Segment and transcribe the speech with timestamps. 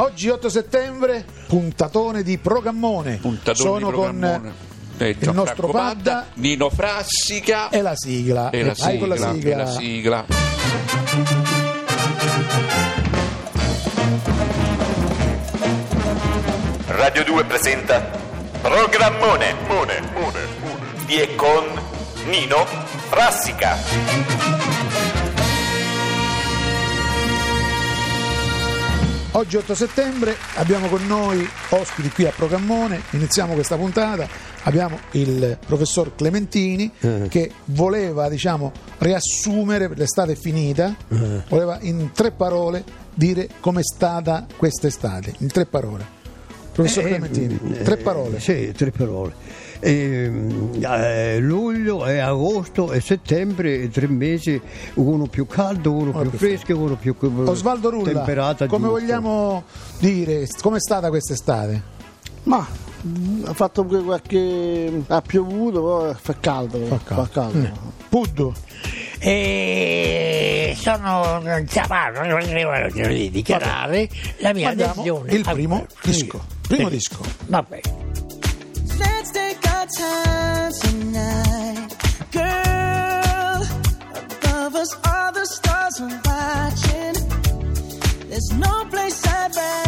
[0.00, 3.16] Oggi 8 settembre, puntatone di programmone.
[3.16, 4.52] Puntatone Sono di con programmone.
[4.96, 8.50] Eh, il nostro Padda Nino Frassica e la sigla.
[8.50, 9.50] e la vai con la sigla, sigla.
[9.50, 10.24] e la sigla.
[16.86, 18.00] Radio 2 presenta
[18.60, 21.06] Programmone Mone, Mone, Mone.
[21.06, 21.64] di e con
[22.26, 22.64] Nino
[23.08, 24.77] Frassica.
[29.32, 34.26] Oggi 8 settembre abbiamo con noi ospiti qui a Programmone, iniziamo questa puntata,
[34.62, 36.90] abbiamo il professor Clementini
[37.28, 40.96] che voleva diciamo, riassumere, l'estate è finita,
[41.48, 42.82] voleva in tre parole
[43.12, 46.16] dire com'è stata quest'estate, in tre parole.
[46.78, 48.38] Professor Eh, Clementini, eh, tre parole.
[48.38, 49.32] Sì, tre parole.
[49.80, 54.60] Ehm, eh, luglio e agosto e settembre, tre mesi,
[54.94, 58.66] uno più caldo, uno più più fresco, uno più Osvaldo Rulla, temperata.
[58.66, 59.00] come giusto.
[59.00, 59.64] vogliamo
[59.98, 61.82] dire, com'è stata quest'estate?
[62.44, 62.64] Ma
[63.02, 65.02] mh, ha fatto pure qualche.
[65.08, 66.78] ha piovuto, poi fa caldo.
[66.86, 67.24] Fa caldo.
[67.24, 67.58] Fa caldo.
[67.58, 67.88] Mm.
[68.08, 68.52] Puddu,
[69.18, 72.20] e sono chiamato
[73.08, 76.10] di dichiarare la mia mandiamo adesione il primo Sì.
[76.10, 76.56] disco.
[76.68, 77.24] Primo disco.
[77.46, 77.80] Vabbè.
[78.98, 81.96] Let's take our time tonight,
[82.30, 83.64] girl.
[84.12, 87.16] Above us, all the stars are watching.
[88.28, 89.87] There's no place I'd rather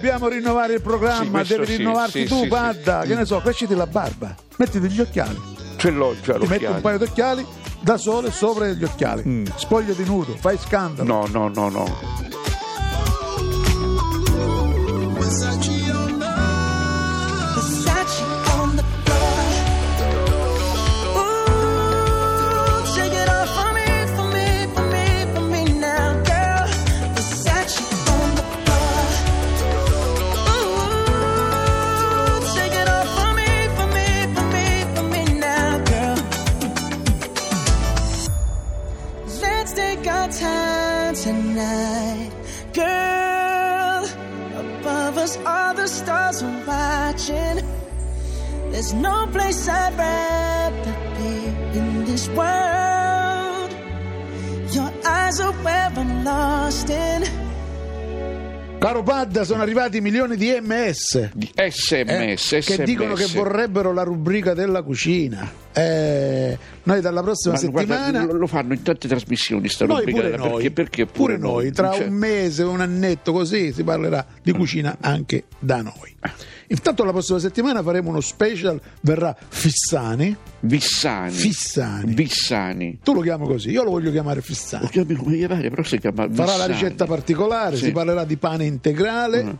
[0.00, 3.74] Dobbiamo rinnovare il programma, Sì, devi sì, rinnovarti sì, tu, Padda, che ne so, cresciti
[3.74, 5.38] la barba, mettiti gli occhiali,
[5.76, 7.46] Ce l'ho già ti metti un paio di occhiali
[7.82, 11.06] da sole sopra gli occhiali, spogliati nudo, fai scandalo.
[11.06, 12.39] No, no, no, no.
[48.90, 53.70] There's no place I'd rather be in this world.
[54.74, 57.22] Your eyes are where I'm lost in.
[58.80, 61.30] Caro Padda, sono arrivati milioni di MS.
[61.34, 62.66] Di SMS, eh, SMS.
[62.66, 65.48] che dicono che vorrebbero la rubrica della cucina.
[65.72, 69.98] Eh, noi dalla prossima Ma guarda, settimana lo, lo fanno in tante trasmissioni sta noi
[69.98, 73.84] rubrica pure noi, perché, perché pure noi, tra Cioè, un mese, un annetto così si
[73.84, 76.16] parlerà di cucina anche da noi.
[76.72, 80.36] Intanto la prossima settimana faremo uno special, verrà Fissani.
[80.60, 82.14] Vissani Fissani.
[82.14, 84.84] Vissani Tu lo chiami così, io lo voglio chiamare Fissani.
[84.84, 86.72] lo chiami come gli pare però si chiama Farà la Vissani.
[86.72, 87.86] ricetta particolare, Sì.
[87.86, 89.56] si parlerà di pane integrale,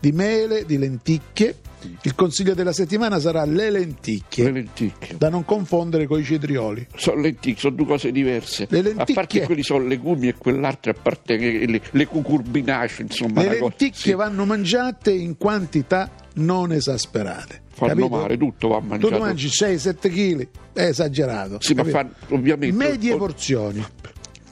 [0.00, 1.56] di mele, di lenticchie.
[2.02, 6.86] Il consiglio della settimana sarà le lenticchie, le lenticchie da non confondere con i cetrioli.
[6.96, 8.66] sono lenticchie, sono due cose diverse.
[8.70, 13.04] Le A lenticchie- parte che quelli sono legumi e quell'altro a parte le, le cucurbinacee,
[13.04, 13.40] insomma.
[13.42, 14.14] Le una cosa- lenticchie sì.
[14.14, 17.60] vanno mangiate in quantità non esasperate.
[17.74, 18.08] Fanno capito?
[18.08, 19.14] male, tutto va mangiato.
[19.16, 21.58] Tu mangi 6-7 kg, è esagerato.
[21.60, 21.98] Sì, ma capito?
[21.98, 22.74] fanno ovviamente.
[22.76, 23.84] Medie porzioni.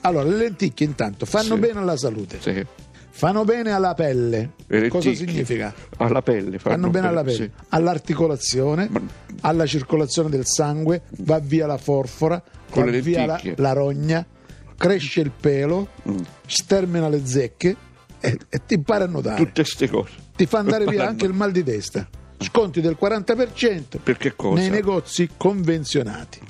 [0.02, 1.60] Allora, le lenticchie intanto fanno Sì.
[1.60, 2.66] bene alla salute, Sì.
[3.14, 4.52] Fanno bene alla pelle.
[4.66, 5.72] Le Cosa significa?
[5.98, 6.58] Alla pelle.
[6.58, 7.50] Fanno bene alla pelle, sì.
[7.68, 9.00] all'articolazione, Ma-
[9.42, 14.26] alla circolazione del sangue, va via la forfora, Con va via la, la rogna,
[14.76, 16.16] cresce il pelo, Mm.
[16.46, 17.76] stermina le zecche
[18.18, 19.36] e, e ti impara a nuotare.
[19.36, 20.12] Tutte queste cose.
[20.34, 22.08] Ti fa andare via Fanno- anche il mal di testa.
[22.38, 24.60] Sconti del 40% Per che cosa?
[24.60, 26.40] nei negozi convenzionati.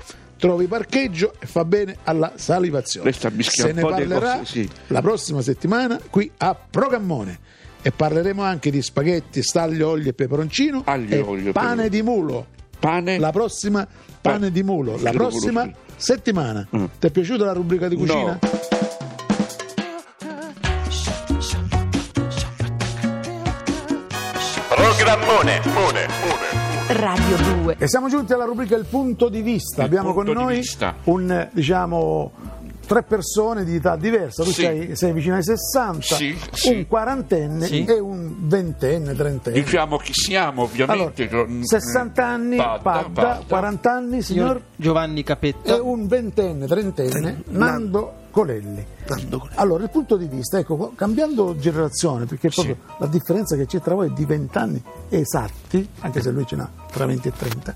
[0.43, 3.13] Trovi parcheggio e fa bene alla salivazione.
[3.13, 4.69] Se ne parlerà cose, sì.
[4.89, 7.39] la prossima settimana qui a Programmone.
[7.81, 11.89] E parleremo anche di spaghetti, staglio, olio e peperoncino Aglio, e olio pane pepe.
[11.91, 12.47] di mulo.
[12.77, 13.21] Pane?
[13.21, 13.87] La prossima
[14.21, 16.67] pane Pa- di mulo, la prossima settimana.
[16.77, 16.85] Mm.
[16.99, 18.33] Ti è piaciuta la rubrica di cucina?
[18.33, 18.39] No.
[24.75, 26.32] Programmone, mone, mone.
[26.89, 27.77] Radio 2.
[27.79, 29.83] E siamo giunti alla rubrica Il punto di vista.
[29.83, 30.95] Il Abbiamo con noi vista.
[31.05, 32.33] un diciamo
[32.87, 34.43] tre persone di età diversa.
[34.43, 34.63] Tu Sì.
[34.63, 36.75] sei, sei vicino ai 60, Sì, sì.
[36.75, 37.85] un quarantenne Sì.
[37.85, 39.61] e un ventenne, trentenne.
[39.63, 41.29] Diciamo chi siamo, Allora, ovviamente.
[41.29, 43.43] con- 60 anni Padda, Padda, Padda.
[43.49, 45.75] 40 anni signor Signor Giovanni Capetta.
[45.77, 48.85] e un ventenne, trentenne, Nando Colelli.
[49.07, 49.57] Nando Colelli.
[49.59, 53.95] Allora, il punto di vista, ecco, cambiando generazione, perché proprio la differenza che c'è tra
[53.95, 57.73] voi è di 20 anni esatti, anche se lui ce n'ha tra 20 e 30.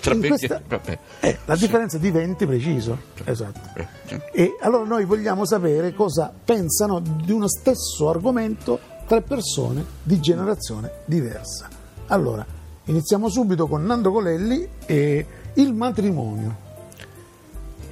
[0.00, 0.98] Tra In 20 questa- vabbè.
[1.20, 2.98] eh, la differenza è di 20 preciso.
[3.24, 3.60] Esatto.
[3.74, 4.20] Eh, sì.
[4.32, 10.90] E allora noi vogliamo sapere cosa pensano di uno stesso argomento tre persone di generazione
[11.04, 11.68] diversa.
[12.06, 12.44] Allora,
[12.84, 16.56] iniziamo subito con Nando Colelli e il matrimonio.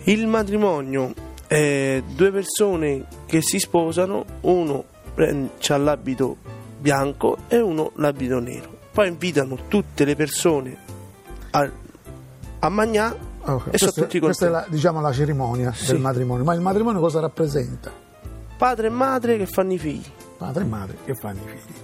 [0.04, 1.12] Il matrimonio
[1.50, 4.84] è due persone che si sposano, uno
[5.68, 6.36] ha l'abito
[6.78, 8.78] bianco e uno l'abito nero.
[8.92, 10.76] Poi invitano tutte le persone
[11.50, 11.68] a,
[12.60, 14.70] a mangiare Ok, e sono questa, tutti questa è contenti.
[14.70, 15.86] la, diciamo, la cerimonia Sì.
[15.86, 16.44] del matrimonio.
[16.44, 17.90] Ma il matrimonio cosa rappresenta?
[18.56, 20.04] Padre e madre che fanno i figli.
[20.38, 21.74] Padre e madre che fanno i figli.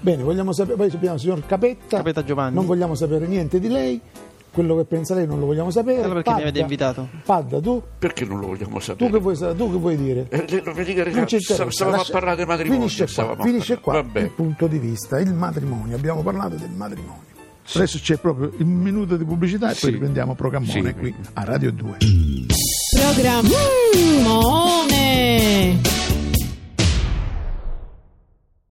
[0.00, 1.96] Bene, vogliamo sapere, poi abbiamo il signor Capetta.
[1.96, 2.54] Capetta Giovanni.
[2.54, 3.98] Non vogliamo sapere niente di lei
[4.54, 5.98] quello che pensa lei non lo vogliamo sapere.
[5.98, 7.08] Allora perché Padda, mi avete invitato?
[7.24, 7.82] Padda, tu?
[7.98, 9.10] Perché non lo vogliamo sapere?
[9.10, 10.26] Tu che vuoi, tu che vuoi dire?
[10.30, 11.04] Eh, non mi dica,
[11.68, 12.88] stavamo a parlare del matrimonio.
[12.88, 14.20] Finisce qua, finisce qua Vabbè.
[14.20, 15.96] il punto di vista, il matrimonio.
[15.96, 17.32] Abbiamo parlato del matrimonio.
[17.64, 17.78] Sì.
[17.78, 19.80] Adesso c'è proprio un minuto di pubblicità e sì.
[19.80, 20.94] poi riprendiamo Programmone sì.
[20.94, 21.96] qui a Radio 2.
[23.00, 24.52] Programmone!